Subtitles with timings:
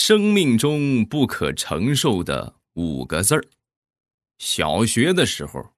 [0.00, 3.44] 生命中不可承受的五个字儿。
[4.38, 5.74] 小学的时候，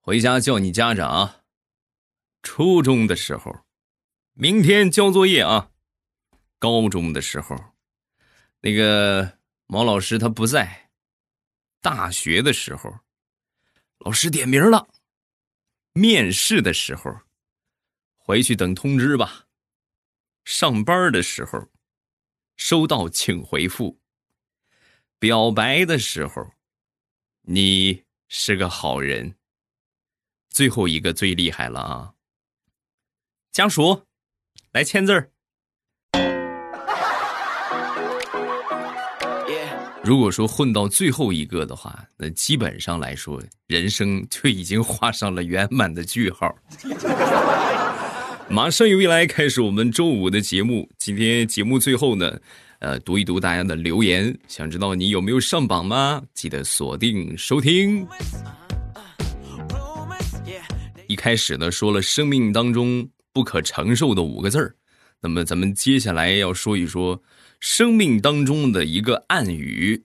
[0.00, 1.42] 回家叫你家长；
[2.42, 3.66] 初中的时候，
[4.32, 5.70] 明天交作业啊；
[6.58, 7.54] 高中的时候，
[8.62, 9.36] 那个
[9.66, 10.88] 毛老师他不在；
[11.82, 13.00] 大学的时候，
[13.98, 14.88] 老师点名了；
[15.92, 17.20] 面试的时候，
[18.16, 19.44] 回去等通知吧；
[20.46, 21.68] 上班的时候。
[22.64, 23.98] 收到，请回复。
[25.18, 26.52] 表白的时候，
[27.42, 29.34] 你是个好人。
[30.48, 32.14] 最后一个最厉害了啊！
[33.50, 34.06] 家属，
[34.70, 35.32] 来签字儿。
[40.04, 46.56] 如果说混到最后一个的话，那基本上来说，人生就已经画上了圆满的句号。
[48.48, 50.88] 马上由未来开始我们周五的节目。
[50.98, 52.38] 今天节目最后呢，
[52.80, 54.36] 呃，读一读大家的留言。
[54.46, 56.22] 想知道你有没有上榜吗？
[56.34, 58.06] 记得锁定收听。
[61.06, 64.74] 一开始呢，说了生命当中不可承受的五个字儿。
[65.20, 67.22] 那么咱们接下来要说一说
[67.60, 70.02] 生命当中的一个暗语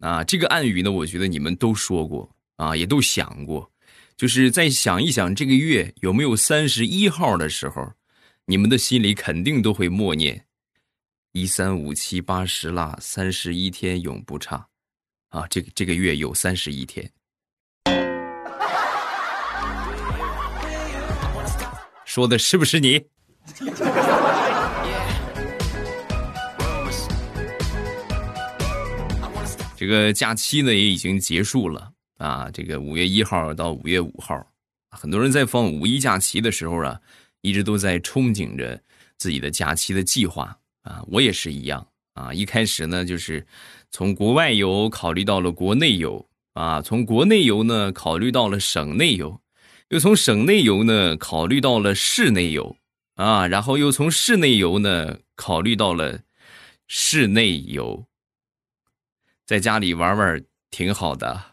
[0.00, 0.22] 啊。
[0.24, 3.71] 这个暗语呢，我觉得你们都说过啊，也都想过。
[4.16, 7.92] 就是在想一想这个月有没有三十一号的时候，
[8.46, 10.46] 你们的心里肯定都会默念：
[11.32, 14.68] 一三五七八十啦，三十一天永不差。
[15.30, 17.10] 啊，这个这个月有三十一天。
[22.04, 23.02] 说的是不是你？
[29.74, 31.90] 这个假期呢也已经结束了。
[32.22, 34.46] 啊，这个五月一号到五月五号，
[34.90, 37.00] 很多人在放五一假期的时候啊，
[37.40, 38.80] 一直都在憧憬着
[39.18, 41.02] 自己的假期的计划啊。
[41.08, 42.32] 我也是一样啊。
[42.32, 43.44] 一开始呢，就是
[43.90, 49.40] 从国外游考虑到了国内游啊，从国内游呢考虑到了省内游，
[49.88, 52.76] 又从省内游呢考虑到了市内游
[53.16, 56.20] 啊，然后又从市内游呢考虑到了
[56.86, 58.06] 室内游，
[59.44, 61.51] 在家里玩玩挺好的。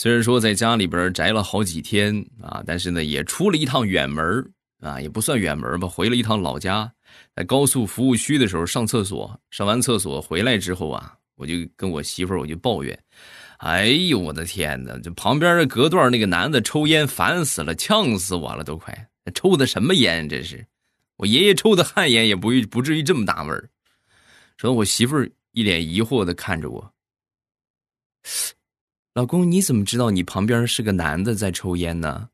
[0.00, 4.48] 虽然说在家里边宅了好几天啊，但是呢也出了一趟远门
[4.78, 6.88] 啊，也不算远门吧，回了一趟老家，
[7.34, 12.96] 在高速服务区的时候上厕所，上完厕所回来之后啊，我就跟我媳妇儿我就抱怨，
[13.56, 20.64] 哎呦我的天哪，这旁边的隔断那个男的抽烟烦死了，呛死我了都快，抽的什么烟这是？
[21.16, 23.68] 我爷爷抽的旱烟也不不至于这么大味儿。
[24.58, 26.92] 说我媳妇儿一脸疑惑的看着我。
[29.14, 32.28] 老公，你怎么知道你旁边是个男的在抽烟呢？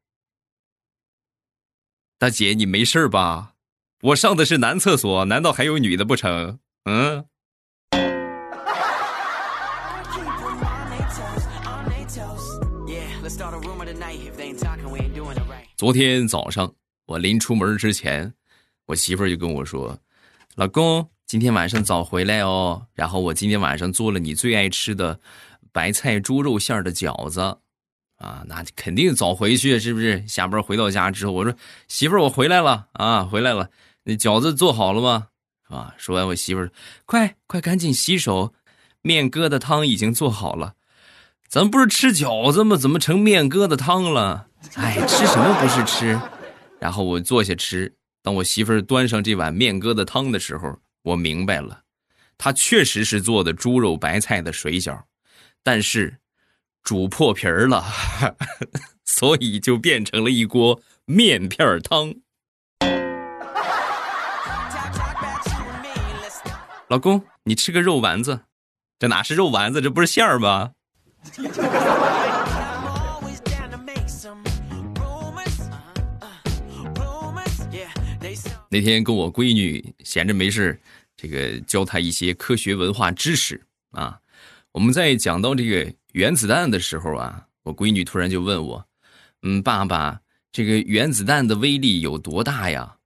[2.18, 3.54] 大姐，你没事吧？
[4.02, 6.58] 我上的是男厕所，难道还有女的不成？
[6.84, 7.24] 嗯。
[15.76, 16.74] 昨天早上
[17.06, 18.34] 我临出门之前，
[18.86, 19.98] 我媳妇儿就跟我说
[20.56, 25.20] ：“老公，今天晚上早回来哦。”然后我今天晚上做了你最爱吃的。
[25.74, 27.40] 白菜猪肉馅的饺子，
[28.18, 30.24] 啊，那肯定早回去，是不是？
[30.28, 31.52] 下班回到家之后，我说
[31.88, 33.68] 媳妇儿，我回来了啊，回来了。
[34.04, 35.26] 那饺子做好了吗？
[35.68, 36.70] 啊，说完，我媳妇儿，
[37.06, 38.54] 快快赶紧洗手，
[39.02, 40.74] 面疙瘩汤已经做好了。
[41.48, 42.76] 咱不是吃饺子吗？
[42.76, 44.46] 怎么成面疙瘩汤了？
[44.76, 46.16] 哎，吃什么不是吃？
[46.78, 47.92] 然后我坐下吃。
[48.22, 51.80] 当我媳妇儿端上这碗面疙瘩汤的时候，我明白了，
[52.38, 55.02] 她确实是做的猪肉白菜的水饺。
[55.64, 56.19] 但是
[56.82, 57.82] 煮破皮儿了，
[59.06, 62.14] 所以就变成了一锅面片汤。
[66.88, 68.41] 老公，你吃个肉丸子，
[68.98, 70.72] 这哪是肉丸子，这不是馅儿吗？
[78.68, 80.78] 那天跟我闺女闲着没事
[81.16, 84.21] 这个教她一些科学文化知识啊。
[84.74, 88.84] 我们在讲到这个原子弹的时候啊，我闺女突然就问我
[89.42, 92.97] ：“嗯，爸爸，这个原子弹的威力有多大呀？”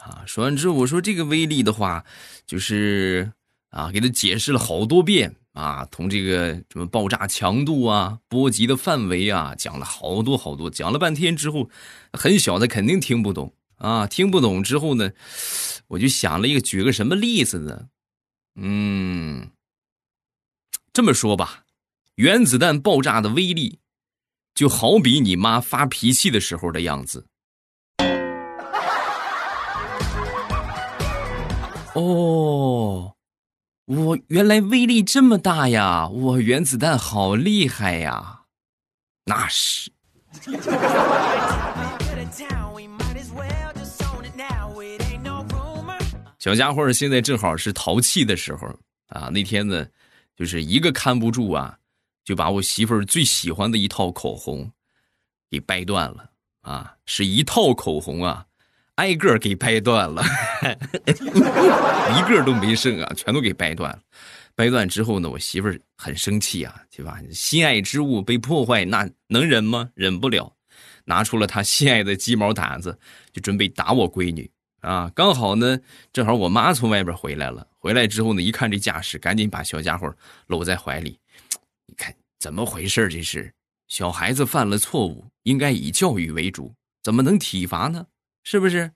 [0.00, 2.02] 啊，说完之后，我说：“这个威力的话，
[2.46, 3.30] 就是
[3.68, 11.68] 啊，给他解释了好多遍啊，从这个什么爆炸强度啊、波及的范围啊，讲了好多好多，讲了半天之后，
[12.14, 15.10] 很小的肯定听不懂啊，听不懂之后呢，
[15.88, 17.88] 我就想了一个，举个什么例子呢？
[18.54, 19.50] 嗯。”
[20.98, 21.62] 这么说吧，
[22.16, 23.78] 原子弹爆炸的威力，
[24.52, 27.24] 就好比你妈发脾气的时候的样子。
[31.94, 33.14] 哦，
[33.84, 36.08] 我原来威力这么大呀！
[36.08, 38.40] 我原子弹好厉害呀！
[39.24, 39.92] 那是。
[46.40, 48.66] 小家伙现在正好是淘气的时候
[49.10, 49.30] 啊！
[49.32, 49.86] 那天呢，
[50.38, 51.78] 就是一个看不住啊，
[52.24, 54.70] 就把我媳妇儿最喜欢的一套口红
[55.50, 56.30] 给掰断了
[56.60, 56.94] 啊！
[57.06, 58.46] 是一套口红啊，
[58.94, 60.22] 挨个给掰断了，
[62.16, 64.00] 一个都没剩啊，全都给掰断了。
[64.54, 67.20] 掰断之后呢，我媳妇儿很生气啊，对吧？
[67.32, 69.90] 心爱之物被破坏，那能忍吗？
[69.94, 70.54] 忍不了，
[71.04, 72.98] 拿出了她心爱的鸡毛掸子，
[73.32, 74.48] 就准备打我闺女。
[74.80, 75.78] 啊，刚好呢，
[76.12, 77.66] 正好我妈从外边回来了。
[77.78, 80.14] 回来之后呢，一看这架势，赶紧把小家伙
[80.46, 81.18] 搂在怀里。
[81.86, 83.08] 你看怎么回事？
[83.08, 83.52] 这是
[83.88, 86.72] 小孩子犯了错误，应该以教育为主，
[87.02, 88.06] 怎么能体罚呢？
[88.44, 88.92] 是不是？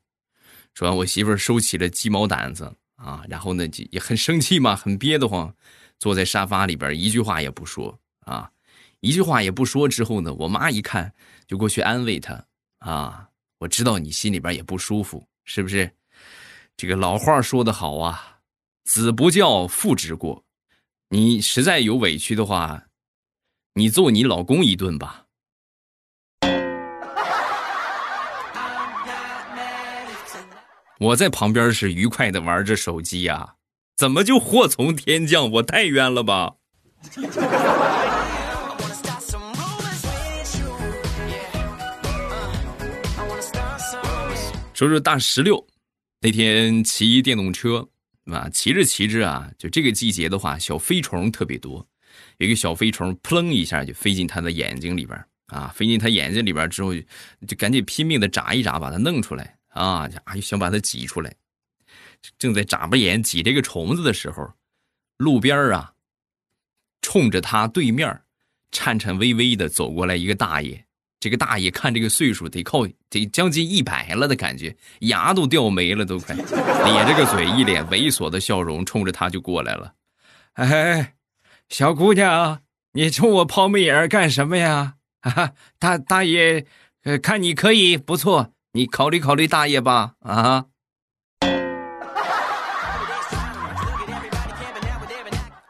[0.74, 5.52] 说完，我媳妇收起了鸡毛掸子啊，然后呢，也很生气嘛，很憋得慌，
[5.98, 8.50] 坐在沙发里边，一句话也不说啊，
[9.00, 9.88] 一句话也不说。
[9.88, 11.12] 之后呢，我妈一看，
[11.46, 12.44] 就过去安慰他
[12.78, 13.28] 啊，
[13.58, 15.26] 我知道你心里边也不舒服。
[15.44, 15.92] 是不是？
[16.76, 18.38] 这个老话说得好啊
[18.84, 20.44] ，“子不教，父之过。”
[21.10, 22.84] 你实在有委屈的话，
[23.74, 25.26] 你揍你老公一顿吧。
[30.98, 33.56] 我在旁边是愉快的玩着手机呀，
[33.96, 35.50] 怎么就祸从天降？
[35.50, 36.54] 我太冤了吧！
[44.74, 45.66] 说说大石榴，
[46.20, 47.88] 那天骑电动车，
[48.24, 51.86] 啊，骑着骑着啊，就这个季节的话，小飞虫特别多。
[52.38, 56.94] 有一个小飞虫，扑棱一下就飞进他的眼睛里边啊，飞进他眼睛里边之后，
[57.46, 61.34] 就赶紧拼命的眨一眨，把它弄出来啊，啊，想把它挤出来。
[62.38, 64.52] 正在眨巴眼挤这个虫子的时候，
[65.18, 65.92] 路边啊，
[67.02, 68.22] 冲着他对面，
[68.70, 70.86] 颤颤巍巍的走过来一个大爷。
[71.22, 76.44] 这个大爷看这个岁数得靠得将近一百了的感觉，牙都掉没了，都快 咧
[77.06, 79.92] 着个嘴，一脸猥琐的笑容，冲着他就过来了。
[80.54, 81.14] 哎，
[81.68, 82.62] 小姑娘，
[82.94, 84.94] 你冲我抛媚眼干什么呀？
[85.20, 86.66] 哈啊，大大爷，
[87.04, 90.14] 呃，看你可以不错，你考虑考虑大爷吧。
[90.22, 90.64] 啊，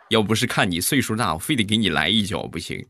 [0.09, 2.87] 要不是看你岁数大，我非得给你来一脚不行。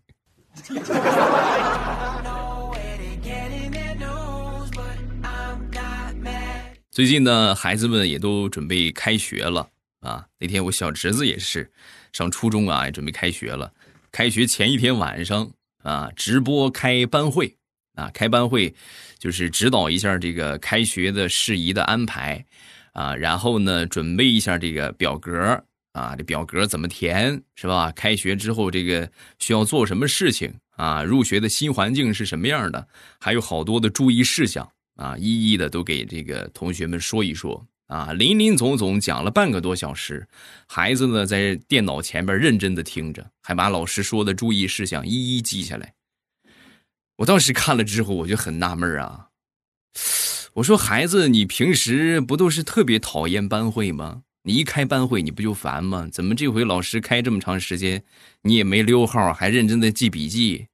[6.93, 9.67] 最近呢，孩子们也都准备开学了
[10.01, 10.27] 啊。
[10.39, 11.73] 那天我小侄子也是
[12.13, 13.73] 上初中啊，也准备开学了。
[14.11, 15.51] 开学前一天晚上
[15.83, 17.57] 啊，直播开班会
[17.95, 18.75] 啊，开班会
[19.19, 22.45] 就是指导一下这个开学的事宜的安排
[22.93, 27.91] 啊，然后呢，准备一下这个表格啊，这表格怎么填是吧？
[27.93, 31.03] 开学之后这个需要做什么事情啊？
[31.03, 32.87] 入学的新环境是什么样的？
[33.19, 34.71] 还有好多的注意事项。
[34.97, 40.27] 啊，一一的都给这个同学们说一说啊，林林总总讲了半个多小时，
[40.67, 45.95] 孩子呢在电脑前边认真的听着，还把老师说的注意事项一一记下来。
[47.17, 49.29] 我当时看了之后，我就很纳闷啊，
[50.55, 54.23] 我说孩子，你平时不都是特别讨厌班会吗？
[54.45, 56.09] 你一开班会，你不就烦吗？
[56.11, 58.03] 怎么这回老师开这么长时间，
[58.43, 60.67] 你也没溜号，还认真的记笔记？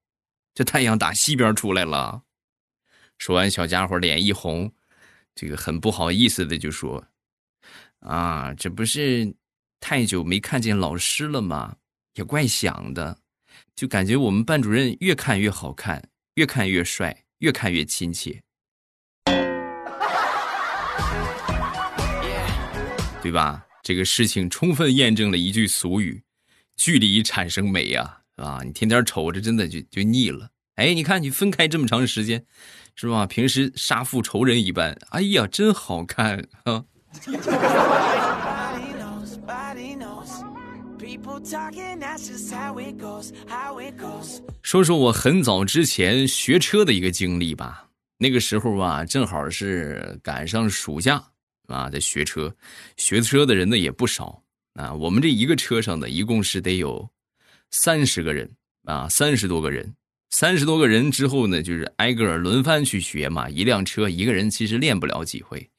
[0.55, 2.23] 这太阳打西边出来了。
[3.19, 4.73] 说完，小家伙脸一红，
[5.35, 7.05] 这个很不好意思的就说
[8.01, 9.35] ：“啊，这不是
[9.81, 11.77] 太久没看见老师了吗？
[12.15, 13.19] 也怪想的，
[13.75, 16.03] 就感觉我们班主任越看越好看，
[16.35, 18.41] 越看越帅，越看越亲切，
[23.21, 23.65] 对吧？
[23.83, 26.23] 这个事情充分验证了一句俗语：
[26.77, 30.49] 距离产生美呀，啊，你天天瞅着，真的就就腻了。
[30.79, 32.43] 哎，你看你分开这么长时间。”
[33.01, 33.25] 是吧？
[33.27, 36.85] 平时杀父仇人一般，哎呀，真好看啊！
[44.61, 47.87] 说说我很早之前学车的一个经历吧。
[48.19, 51.23] 那个时候啊，正好是赶上暑假
[51.69, 52.53] 啊，在学车，
[52.97, 54.43] 学车的人呢也不少
[54.75, 54.93] 啊。
[54.93, 57.09] 我们这一个车上呢，一共是得有
[57.71, 58.51] 三十个人
[58.87, 59.95] 啊，三十多个人。
[60.31, 63.49] 三十多个人之后呢，就是挨个轮番去学嘛。
[63.49, 65.71] 一辆车一个人其实练不了几回，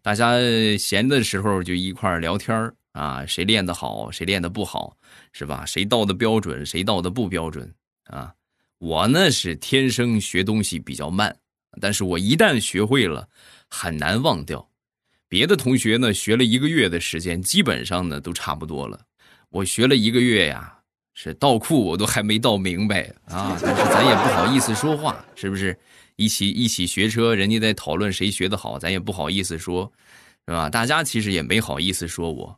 [0.00, 0.38] 大家
[0.78, 4.96] 闲的时候就一块聊天啊，谁练得好，谁练得不好，
[5.32, 5.66] 是吧？
[5.66, 8.32] 谁到的标准，谁到的不标准啊？
[8.78, 11.36] 我呢是天生学东西比较慢，
[11.80, 13.28] 但是我一旦学会了，
[13.68, 14.70] 很难忘掉。
[15.28, 19.00] 别的同学呢学了一个月的时间，基本上呢都差不多了。
[19.50, 20.75] 我学了一个月呀，
[21.18, 23.58] 是倒库我都还没倒明白啊！
[23.62, 25.76] 但是咱也不好意思说话，是不是？
[26.16, 29.90] 一起一起学车，人家在讨论谁学的好，咱也不好意思说，
[30.46, 30.68] 是吧？
[30.68, 32.54] 大家其实也没好意思说我。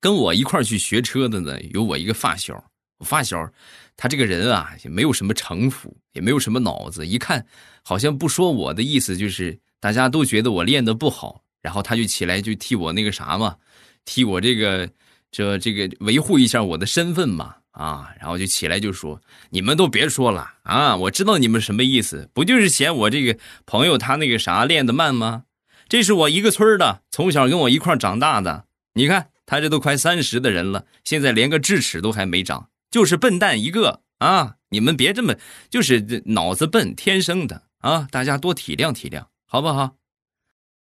[0.00, 2.62] 跟我一块去学车的呢，有我一个发小。
[2.98, 3.48] 我发小，
[3.96, 7.06] 他这个人啊，也没有什么城府，也没有什么脑子。
[7.06, 7.46] 一看，
[7.82, 13.56] 好像不说我的意思，就是大家都觉得我练的不好，然后他就起来就替我那个啥嘛，
[14.04, 14.88] 替我这个
[15.30, 25.44] 这这个维护一下我的身份嘛，啊，然后就起来就说：“你们都别说了啊，我知道你们什么意思，不就是嫌我这个朋友他那个啥练的慢吗？
[25.88, 28.64] 这是我一个村的，从小跟我一块长大的，
[28.94, 34.54] 你看。”他这都快三十的人了，现在连个智齿都还没长，就是笨蛋一个啊！
[34.70, 35.34] 你们别这么，
[35.68, 38.08] 就是脑子笨，天生的啊！
[38.10, 39.96] 大家多体谅体谅，好不好？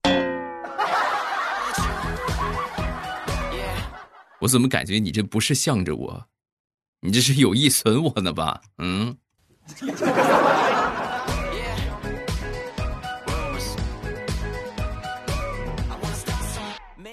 [4.40, 6.26] 我怎么感觉你这不是向着我，
[7.06, 8.60] 你这是有意损我呢吧？
[8.78, 9.16] 嗯。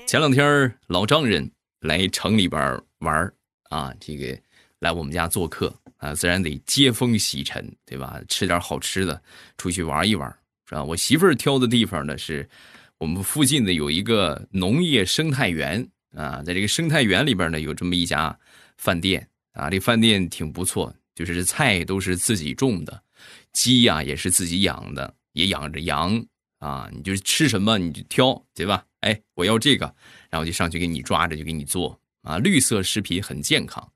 [0.08, 1.48] 前两天老丈人
[1.82, 3.32] 来城里边玩
[3.70, 4.36] 啊，这个
[4.80, 8.20] 来我们家做客啊，自然得接风洗尘，对吧？
[8.28, 9.22] 吃点好吃的，
[9.60, 10.28] 出去玩一玩，
[10.68, 10.84] 是吧？
[10.84, 12.50] 我媳妇儿挑的地方呢，是
[12.98, 18.36] 我们附近的有一个农业生态园啊，在这个生态园里边呢，有这么一家
[18.78, 23.04] 饭店啊，这饭店挺不错，就是菜都是自己种的，
[23.52, 26.24] 鸡呀也是自己养的，也养着羊
[26.60, 28.86] 啊，你就吃什么你就挑，对吧？
[29.02, 29.96] 哎，我要这个，
[30.30, 32.38] 然后就上去给你抓着，就给你做啊。
[32.38, 33.92] 绿色食品很健康，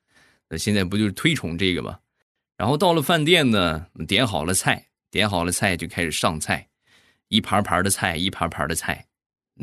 [0.50, 2.00] 那现在不就是推崇这个吗？
[2.58, 6.68] 然后到了饭店呢，点好了菜，点好了菜就开始上菜，
[7.30, 9.08] 一盘盘的菜，一盘盘的菜，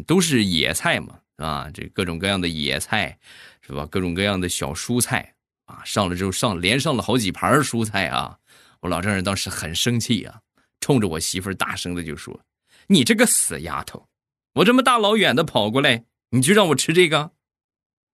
[0.07, 3.19] 都是野菜嘛，啊，这各种各样的野菜，
[3.61, 3.87] 是吧？
[3.87, 5.34] 各种各样的小蔬菜
[5.67, 8.39] 啊，上了之后上连上了好几盘蔬菜啊。
[8.81, 10.41] 我老丈人当时很生气啊，
[10.81, 12.45] 冲着我媳妇大声的就说
[12.89, 14.09] ：“你这个死丫头！”
[14.57, 17.33] 我这么大老远的跑过来，你就让我吃这个，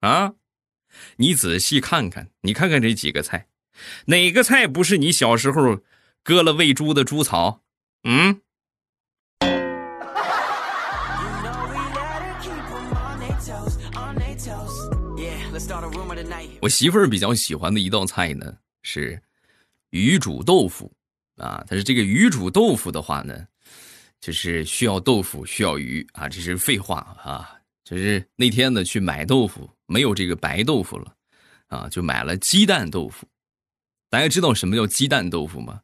[0.01, 0.35] 啊？
[1.17, 3.49] 你仔细看看，你看看这几个菜，
[4.07, 5.81] 哪个菜不是你小时候
[6.23, 7.63] 割了喂猪的猪草？
[8.05, 8.41] 嗯？
[16.61, 19.21] 我媳妇儿比较喜欢的一道菜呢是
[19.91, 20.91] 鱼煮豆腐
[21.37, 23.47] 啊，但是这个鱼煮豆腐的话呢。
[24.21, 27.57] 就是需要豆腐，需要鱼啊，这是废话啊！
[27.85, 31.15] 就是那天呢去买豆腐，没有这个白豆腐了，
[31.69, 33.27] 啊，就买了鸡蛋豆腐。
[34.11, 35.81] 大家知道什么叫鸡蛋豆腐吗？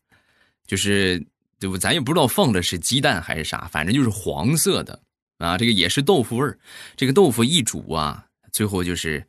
[0.66, 1.18] 就是
[1.58, 1.78] 对不？
[1.78, 5.00] 咱也不知道放的是鸡蛋还是啥，反正就是黄色的
[5.38, 5.56] 啊。
[5.56, 6.58] 这个也是豆腐味儿。
[6.94, 9.26] 这个豆腐一煮啊，最后就是，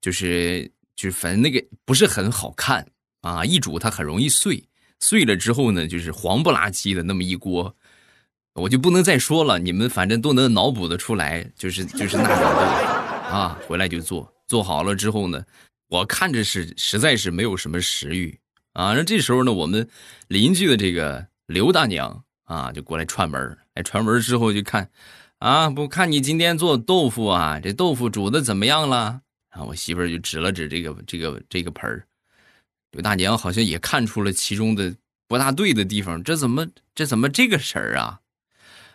[0.00, 2.84] 就是就是反正那个不是很好看
[3.20, 3.44] 啊。
[3.44, 7.72] 一煮它很容易碎，碎了之后呢，就是黄不拉几的那么一锅。
[8.54, 12.44] 我就不能再说了，你们反正都能脑补的出来，就是就是那种
[13.30, 15.40] 啊，回来就做，做好了之后呢，
[15.88, 18.36] 我看着是实在是没有什么食欲
[18.72, 18.94] 啊。
[18.94, 19.88] 那这时候呢，我们
[20.26, 24.90] 邻居的这个刘大娘啊，就过来串门来串门之后就看，
[25.38, 29.20] 啊，不看你今天做豆腐啊，这豆腐煮的怎么样了？
[29.50, 32.04] 啊，我媳妇儿就指了指这个这个这个盆
[32.92, 34.94] 刘大娘好像也看出了其中的
[35.26, 38.20] 不大对的地方，这怎么这怎么这个事儿啊？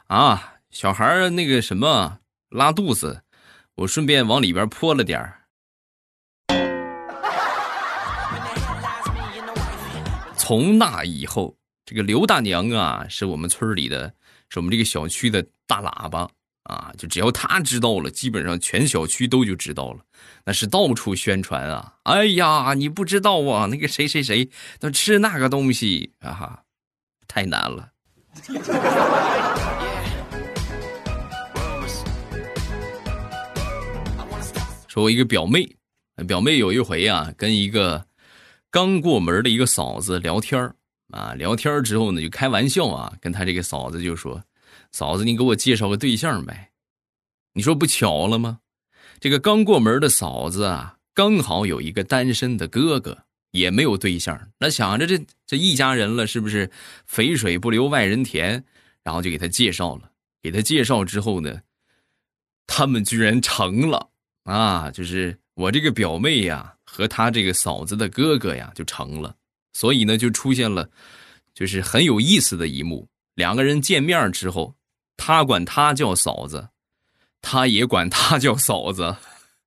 [0.07, 2.19] 啊，小孩儿那个什么
[2.49, 3.23] 拉肚子，
[3.75, 5.39] 我顺便往里边泼了点儿。
[10.35, 11.55] 从那以后，
[11.85, 14.13] 这个刘大娘啊，是我们村里的，
[14.49, 16.29] 是我们这个小区的大喇叭
[16.63, 16.91] 啊。
[16.97, 19.99] 就只要他知道了，基本上全小区都就知道了，
[20.45, 21.93] 那是到处宣传啊。
[22.03, 26.59] 哎呀，你不知道啊，那个谁谁谁都吃那个东西啊，
[27.27, 27.89] 太难了。
[34.87, 35.75] 说，我一个表妹，
[36.27, 38.05] 表妹有一回啊，跟一个
[38.69, 40.71] 刚过门的一个嫂子聊天
[41.09, 44.39] 啊，聊天之后呢，就开玩笑啊，跟他这个嫂子就说
[44.93, 46.69] ：“嫂子，你给我介绍个对象呗。”
[47.55, 48.59] 你说不巧了吗？
[49.19, 54.49] 这个刚过门的嫂子啊，刚好有一个单身的哥哥，也没有对象。
[54.57, 56.69] 那想着这这一家人了，是不是
[57.05, 58.63] 肥水不流外人田？
[59.03, 60.09] 然后就给他介绍了。
[60.41, 61.61] 给他介绍之后呢，
[62.65, 64.09] 他们居然成了。
[64.43, 69.33] 啊，就是我这个表妹呀，和她这个嫂子的哥哥呀，就成了
[69.73, 70.89] 所以呢，就出现了
[71.53, 74.75] 就是很有意思的一幕：两个人见面之后，
[75.25, 76.67] 他管她叫嫂子，
[77.41, 79.15] 他也管他叫嫂子。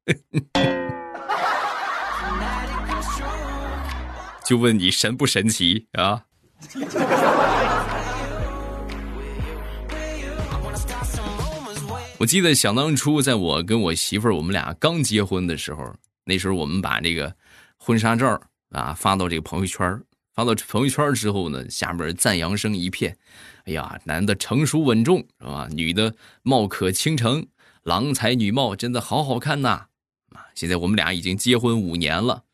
[4.45, 6.23] 就问你神不神奇啊？
[12.19, 15.91] 我记得想当初，在我跟我媳妇儿我们俩刚结婚的时候，
[16.25, 17.35] 那时候我们把这个
[17.79, 18.39] 婚纱照
[18.73, 19.99] 啊发到这个朋友圈
[20.37, 23.17] 发到朋友圈之后呢，下面赞扬声一片。
[23.65, 25.67] 哎呀，男的成熟稳重是吧？
[25.73, 27.45] 女的貌可倾城，
[27.85, 29.87] 郎才女貌，真的好好看呐！
[30.35, 32.45] 啊，现在我们俩已经结婚五年了。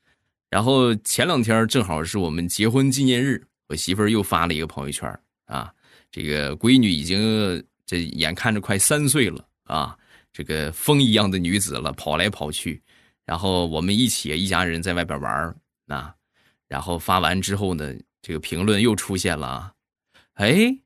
[0.48, 5.74] 然后前两天正好是我们结婚纪念日，我媳妇又发了一个朋友圈啊，
[6.12, 9.98] 这个闺女已经这眼看着快三岁了啊，
[10.32, 12.80] 这个风一样的女子了，跑来跑去，
[13.26, 15.56] 然后我们一起一家人在外边玩
[15.88, 16.14] 啊，
[16.72, 19.74] 然后发完之后呢，这个评论又出现了啊，
[20.36, 20.78] 哎，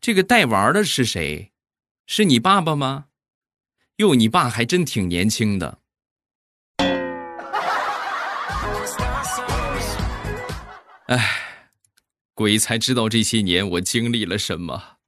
[0.00, 1.50] 这个带玩的是谁？
[2.06, 3.06] 是你爸爸吗？
[3.96, 5.80] 哟，你爸还真挺年轻的。
[11.08, 11.74] 唉，
[12.34, 14.98] 鬼才知道这些年我经历了什么，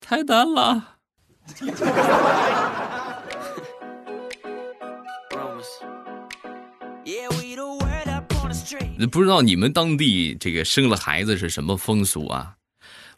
[0.00, 1.00] 太难了。
[9.10, 12.56] 不知道你们当地这个生了孩子是什么风俗啊？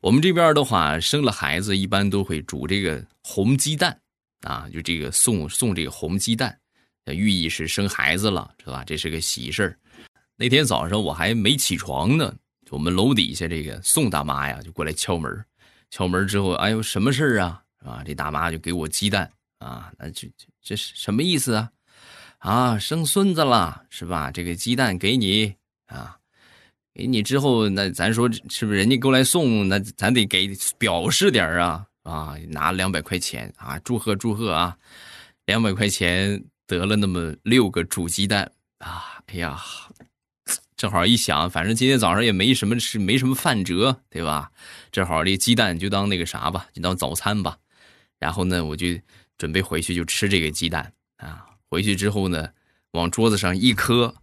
[0.01, 3.99] 我们这边的话，生了孩子一般都会煮这个红鸡蛋
[4.43, 6.59] 啊，就这个送送这个红鸡蛋，
[7.07, 8.85] 寓意是生孩子了，是吧？
[8.85, 9.79] 这是个喜事儿。
[10.37, 12.35] 那天早上我还没起床呢，
[12.71, 15.45] 我们楼底下这个宋大妈呀就过来敲门，
[15.91, 17.63] 敲门之后，哎呦，什么事儿啊？
[17.79, 21.71] 啊，这大妈就给我鸡蛋啊，那这这这是什么意思啊？
[22.45, 24.31] 啊，生孙子了是吧？
[24.31, 25.55] 这个鸡蛋给你
[25.87, 26.15] 啊，
[26.93, 34.77] 给你之后，那咱说是不是人家过来送，那咱得给表示点啊啊，拿两百块钱啊，祝贺祝贺啊，
[35.47, 39.59] 两百块钱得了那么六个煮鸡蛋啊，哎呀。
[40.77, 44.51] 正好一想，反正今天早上也没什么吃，没什么饭辙，对吧？
[44.93, 47.57] 正好这鸡蛋就当那个啥吧，就当早餐吧。
[48.19, 48.89] 然后呢，我就
[49.39, 51.47] 准备回去就吃这个鸡蛋啊。
[51.75, 52.51] 回去之后呢，
[52.93, 54.15] 往桌子上一磕，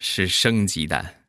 [0.00, 1.22] 是生鸡蛋。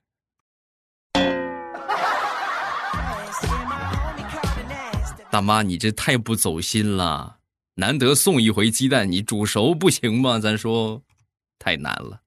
[5.30, 7.38] 大妈，你这太不走心了！
[7.76, 10.40] 难得送一回鸡蛋，你煮熟不行吗？
[10.40, 11.04] 咱说，
[11.60, 12.22] 太难了。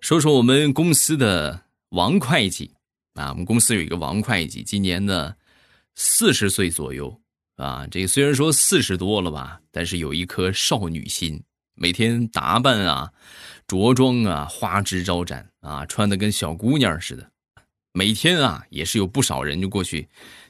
[0.00, 2.72] 说说我们公司的王会计
[3.14, 5.34] 啊，我们公司有一个王会计，今年呢
[5.96, 7.20] 四十岁左右
[7.56, 7.84] 啊。
[7.90, 11.42] 这虽然说四十多了吧，但是有一颗少女心，
[11.74, 13.10] 每天打扮啊、
[13.66, 17.28] 着装啊花枝招展啊，穿的跟小姑娘似的。
[17.92, 20.08] 每天啊，也是有不少人就过去。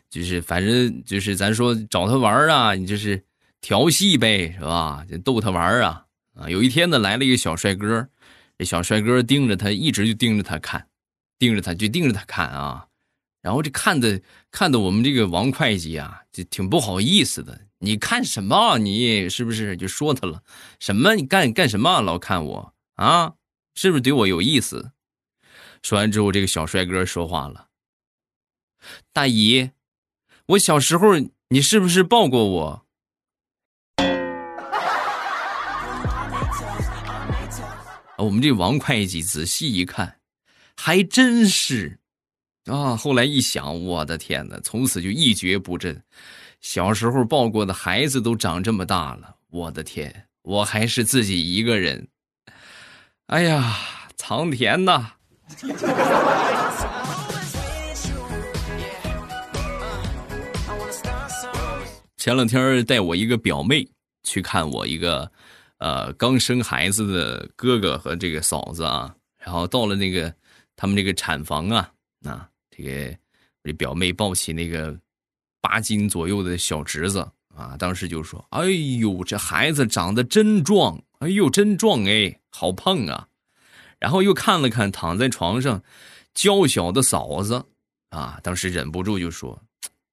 [0.08, 3.22] 就是反正就是咱说找他玩啊，你就是
[3.60, 5.04] 调戏呗，是吧？
[5.10, 6.04] 就逗他玩啊
[6.34, 6.48] 啊！
[6.48, 8.08] 有一天呢，来了一个小帅哥，
[8.56, 10.86] 这小帅哥盯着他，一直就盯着他看，
[11.38, 12.86] 盯着他就盯着他看啊。
[13.46, 17.60] 然后这看的看的我们这个王会计啊，就挺不好意思的。
[17.78, 18.76] 你看什么？
[18.78, 20.42] 你是不是就说他了？
[20.80, 21.14] 什么？
[21.14, 22.00] 你干干什么？
[22.00, 23.34] 老看我啊？
[23.76, 24.90] 是不是对我有意思？
[25.80, 27.68] 说完之后，这个小帅哥说话了
[29.14, 29.70] ：“大姨。”
[30.46, 31.06] 我小时候，
[31.50, 32.86] 你是不是抱过我？
[38.18, 40.18] 我们这王会计仔细一看，
[40.74, 42.00] 还真是
[42.66, 42.96] 啊！
[42.96, 46.02] 后来一想，我的天哪，从此就一蹶不振。
[46.60, 52.08] 小时候抱过的孩子都长这么大了，我的天，我还是自己一个人。
[53.26, 53.78] 哎呀，
[54.16, 55.12] 苍天呐！
[62.16, 63.88] 前两天带我一个表妹
[64.24, 65.30] 去看我一个，
[65.78, 70.34] 呃，刚生孩子的哥哥和这个嫂子啊，然后到了那个
[70.74, 71.92] 他们这个产房啊，
[72.24, 73.16] 啊，这个
[73.62, 74.98] 我这表妹抱起那个
[75.60, 78.66] 八斤左右的小侄子啊，当时就说：“哎
[79.00, 83.28] 呦，这孩子长得真壮，哎呦，真壮哎，好胖啊！”
[83.98, 85.82] 然后又看了看躺在床上
[86.34, 87.64] 娇小的嫂子
[88.10, 89.62] 啊，当时忍不住就说：“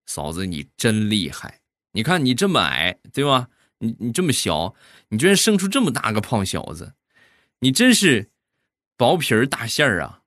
[0.08, 1.60] 嫂子，你真厉害。”
[1.92, 3.50] 你看你这么矮，对吧？
[3.78, 4.74] 你你这么小，
[5.10, 6.94] 你居然生出这么大个胖小子，
[7.60, 8.32] 你真是
[8.98, 10.23] 薄皮儿大馅儿啊！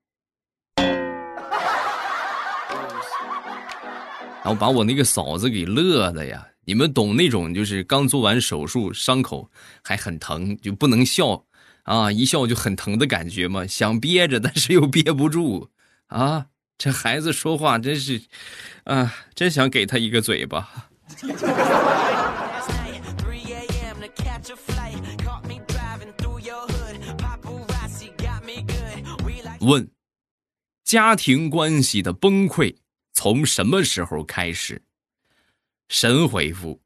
[4.46, 9.50] 然后把我那个嫂子给乐的呀，你们懂那种就是刚做完手术，伤口
[9.82, 11.44] 还很疼，就不能笑
[11.82, 13.66] 啊，一笑就很疼的感觉吗？
[13.66, 15.68] 想憋着，但是又憋不住
[16.06, 16.46] 啊。
[16.78, 18.22] 这孩子说话真是，
[18.84, 20.70] 啊，真想给他一个嘴巴。
[29.58, 29.90] 问：
[30.84, 32.76] 家庭关系的崩溃
[33.26, 34.80] 从什么时候开始？
[35.88, 36.80] 神回复：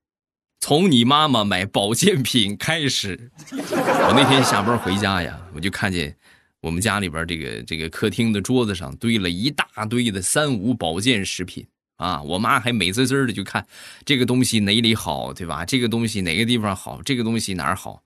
[0.59, 3.31] 从你妈妈买保健品开始。
[3.51, 6.17] 我那天下班回家呀，我就看见
[6.63, 12.23] 我们家里边这个这个客厅的桌子上堆了一大堆的三无保健食品啊！
[12.23, 13.67] 我妈还美滋滋的就看
[14.07, 15.67] 这个东西哪里好，对吧？
[15.67, 17.03] 这个东西哪个地方好？
[17.03, 18.03] 这个东西哪儿好？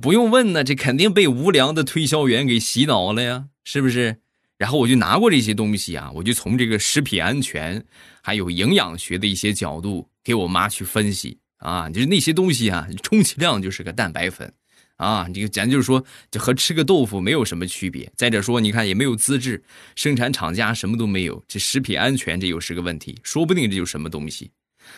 [0.00, 4.20] 不用问呢，这肯定被无良的推销员给洗脑了呀，是不是？
[4.58, 7.84] 然后我就拿过这些东西啊，我就从这个食品安全
[8.22, 14.50] 还有营养学的一些角度给我妈去分析啊，就是那些东西啊，充其量就是个蛋白粉
[14.96, 18.10] 啊，这个咱就是说，这和吃个豆腐没有什么区别。
[18.16, 19.62] 再者说，你看也没有资质，
[19.94, 24.50] 生产厂家什么都没有，这食品安全这又是个问题，说不定这就是什么东西。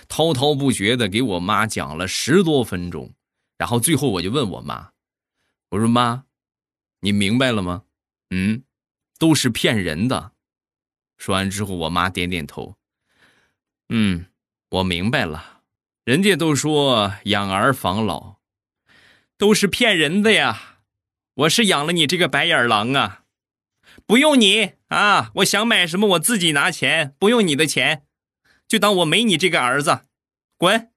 [0.07, 3.13] 滔滔不绝的给我妈讲了十多分钟。
[3.57, 4.89] 然后最后我就问我妈
[5.71, 6.23] ：“我说妈，
[7.01, 7.83] 你明白了吗？
[8.31, 8.63] 嗯，
[9.19, 10.33] 都是骗人的。”
[11.19, 12.77] 说完之后，我妈点点头
[13.91, 14.27] ：“嗯，
[14.71, 15.63] 我明白了。
[16.05, 18.37] 人家都说养儿防老，
[19.37, 20.79] 都是骗人的呀。
[21.35, 23.25] 我是养了你这个白眼狼啊！
[24.07, 28.05] 不用你啊，我想买什么我自己拿钱，不用你的钱，
[28.67, 30.07] 就当我没你这个儿子，
[30.57, 30.91] 滚。”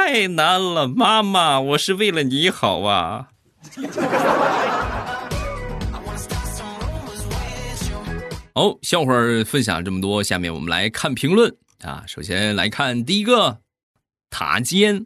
[0.00, 3.30] 太难了，妈妈，我是为了你好啊。
[8.54, 9.12] 好，笑话
[9.44, 12.04] 分享这么多，下面我们来看评论啊。
[12.06, 13.58] 首先来看第一个，
[14.30, 15.04] 塔尖。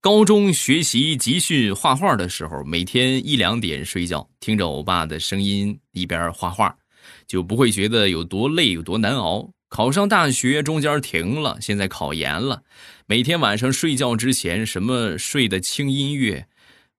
[0.00, 6.76] 高中学习集训画画的时候，每天一两点睡觉，听着欧巴的声音一边画画，
[7.28, 9.48] 就不会觉得有多累有多难熬。
[9.70, 12.64] 考上大学中间停了，现在考研了。
[13.06, 16.48] 每天晚上睡觉之前，什么睡的轻音乐，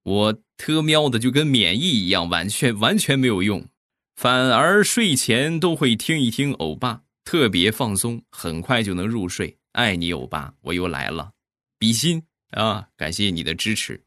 [0.04, 3.68] 我特喵的就跟免疫一样，完全完全没有用。
[4.16, 9.58] 反而睡前都会听一听欧巴，特别放松，很快就能入睡。
[9.74, 11.32] 爱你欧巴，我又来了，
[11.78, 12.88] 比心啊！
[12.96, 14.02] 感谢你的支持。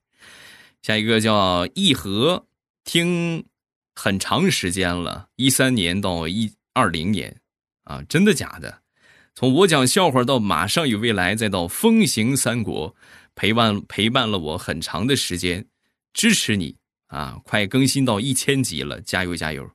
[0.80, 2.46] 下一个叫一和，
[2.84, 3.44] 听
[3.94, 7.36] 很长时间了，一三年到一二零年。
[7.84, 8.80] 啊，真的假的？
[9.34, 12.94] 从我讲笑话到马上有未来，再到风行三国，
[13.34, 15.66] 陪伴陪伴了我很长的时间，
[16.12, 16.76] 支持你
[17.08, 17.40] 啊！
[17.44, 19.68] 快更新到一千集了，加油加油！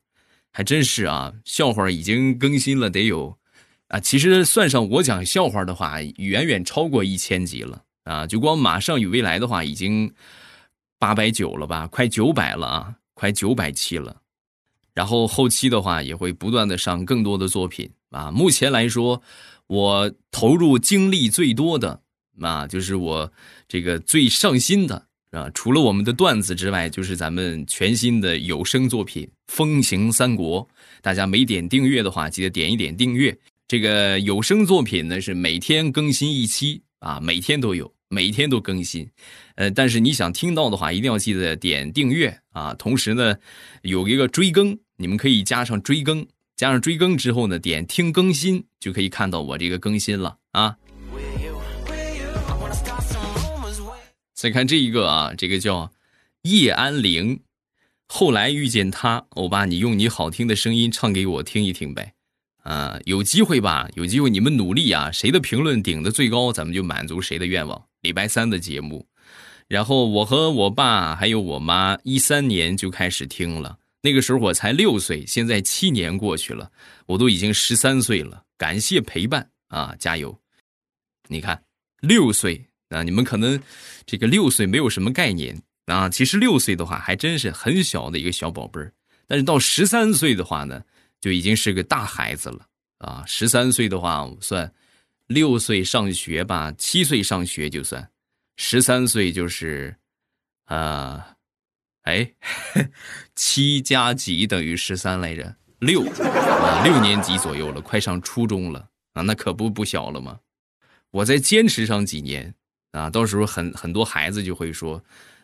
[0.53, 3.37] 还真是啊，笑话已经更新了得有
[3.89, 8.25] 啊，其实算上我讲笑话的话，远远超过一千集了啊！
[8.25, 10.13] 就光马上有未来的话，已经
[10.97, 14.21] 八百九了吧，快九百了啊，快九百期了。
[14.99, 17.89] 然后后期的话，也会不断的上更多的作品。
[18.09, 19.21] 啊，目前来说，
[19.67, 22.01] 我投入精力最多的
[22.41, 23.31] 啊，就是我
[23.65, 30.61] 这个最上心的啊，除了我们的段子之外，就是咱们全新的有声作品《风行三国》。
[31.01, 33.33] 大家没点订阅的话，记得点一点订阅。
[33.69, 39.09] 这个有声作品呢，是每天更新一期啊，每天都有，每天都更新。
[39.55, 42.73] 呃，但是你想听到的话，一定要记得点订阅啊。
[42.73, 43.37] 同时呢，
[43.83, 46.27] 有一个追更，你们可以加上追更。
[46.55, 50.75] 加上追更之后呢，点听更新就可以看到我这个更新了啊。
[54.35, 55.89] 再看这一个啊，这个叫
[56.41, 57.39] 叶安玲。
[58.07, 62.13] 后来遇见他，欧巴，你用你好听的声音唱给我听一听呗。
[62.63, 63.87] 啊，有机会吧？
[63.95, 67.81] 有机会你们努力啊，谁的评论顶的最高，咱们就满足谁的愿望。
[68.01, 69.07] 礼拜三的节目，
[69.69, 73.78] 然后我和我爸还有我妈一三年就开始听了。
[74.01, 76.71] 那个时候我才六岁，现在七年过去了，
[77.05, 78.45] 我都已经十三岁了。
[78.57, 80.37] 感谢陪伴啊，加油！
[81.27, 81.61] 你看，
[81.99, 83.61] 六岁啊，你们可能
[84.05, 86.07] 这个六岁没有什么概念啊。
[86.09, 88.93] 其实六岁的话还真是很小的一个小宝贝儿，
[89.27, 90.81] 但是到十三岁的话呢，
[91.19, 92.65] 就已经是个大孩子了
[92.99, 93.23] 啊。
[93.27, 94.73] 十三岁的话算
[95.27, 98.09] 六岁上学吧，七岁上学就算，
[98.55, 99.93] 十三岁就是
[100.65, 101.35] 啊。
[102.09, 102.33] 哎，
[103.35, 105.55] 七加几等于十三来着？
[105.79, 110.39] 六啊，六年级左右了，快上初中了啊，那可不不小了吗？
[111.11, 112.53] 我再坚持上几年
[112.91, 115.01] 啊，到时候很很多孩子就会说：“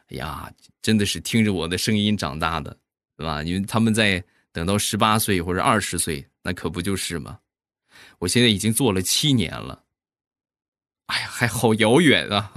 [0.09, 0.51] 哎呀，
[0.81, 2.75] 真的是听着我的声音长大的，
[3.15, 7.39] 对吧？”因为他们在等到十八岁或者二十岁，那可不就是吗？
[8.19, 9.81] 我现在已经做了七年了，
[11.07, 12.51] 哎呀，还好遥远啊！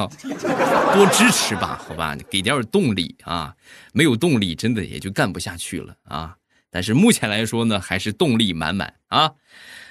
[0.95, 3.55] 多支持吧，好吧，给点动力啊！
[3.93, 6.37] 没有动力，真的也就干不下去了啊！
[6.71, 9.33] 但是目前来说呢，还是动力满满啊！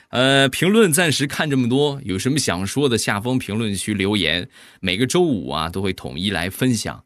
[0.09, 4.49] 呃，评论暂时看这么多，有什么想说的，下方评论区留言。
[4.79, 7.03] 每个周五啊，都会统一来分享，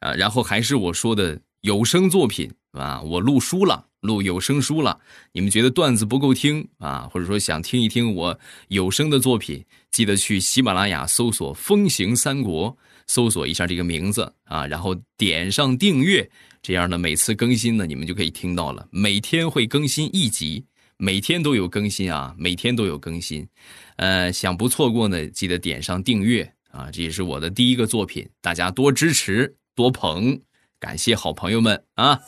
[0.00, 4.98] 啊，然后还是我说的有声作品啊，我录书了，录有声书了。
[5.32, 12.76] 你们觉得段子不够听啊，或者说想听一听我有声的作品，记得去喜马拉雅搜索“风行三国”，
[13.06, 16.28] 搜索一下这个名字啊，然后点上订阅，
[16.62, 18.86] 这样呢，每次更新呢，你们就可以听到了。
[18.90, 20.64] 每天会更新一集。
[21.02, 23.48] 每天都有更新啊，每天都有更新，
[23.96, 30.38] 呃，想不错过呢，记得点上订阅啊，这也是我的第一个作品，大家多支持多捧，
[30.78, 32.20] 感谢好朋友们啊！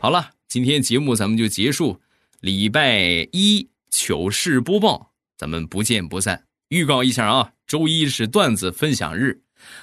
[0.00, 2.00] 好了，今天节目咱们就结束，
[2.40, 6.44] 礼拜一糗事播报，咱们不见不散。
[6.70, 9.40] 预告一下啊，周一是段子分享日，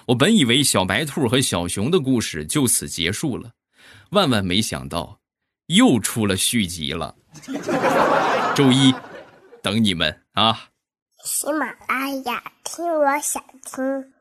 [0.08, 3.52] 我本以为小白兔和小熊的故事就此结束了，
[4.10, 5.18] 万万没想到。
[5.68, 7.16] 又出了续集了，
[8.54, 8.94] 周一
[9.64, 10.68] 等你们啊！
[11.24, 14.14] 喜马拉雅听，我想听。